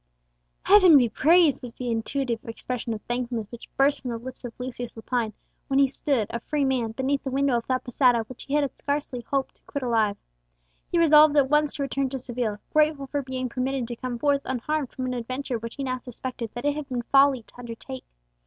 "Heaven 0.63 0.97
be 0.97 1.09
praised!" 1.09 1.61
was 1.61 1.75
the 1.75 1.91
intuitive 1.91 2.43
expression 2.45 2.91
of 2.95 3.03
thankfulness 3.03 3.51
which 3.51 3.69
burst 3.77 4.01
from 4.01 4.09
the 4.09 4.17
lips 4.17 4.43
of 4.43 4.51
Lucius 4.59 4.97
Lepine, 4.97 5.31
when 5.67 5.77
he 5.77 5.87
stood, 5.87 6.25
a 6.31 6.39
free 6.39 6.65
man, 6.65 6.93
beneath 6.93 7.23
the 7.23 7.29
window 7.29 7.55
of 7.55 7.67
that 7.67 7.83
posada 7.83 8.23
which 8.23 8.45
he 8.45 8.55
had 8.55 8.75
scarcely 8.75 9.21
hoped 9.21 9.57
to 9.57 9.61
quit 9.67 9.83
alive. 9.83 10.17
He 10.91 10.97
resolved 10.97 11.37
at 11.37 11.51
once 11.51 11.73
to 11.73 11.83
return 11.83 12.09
to 12.09 12.17
Seville, 12.17 12.57
grateful 12.73 13.05
for 13.05 13.21
being 13.21 13.47
permitted 13.47 13.87
to 13.89 13.95
come 13.95 14.17
forth 14.17 14.41
unharmed 14.43 14.91
from 14.91 15.05
an 15.05 15.13
adventure 15.13 15.59
which 15.59 15.75
he 15.75 15.83
now 15.83 15.97
suspected 15.97 16.49
that 16.55 16.65
it 16.65 16.75
had 16.75 16.89
been 16.89 17.03
folly 17.03 17.43
to 17.43 17.59
undertake. 17.59 18.05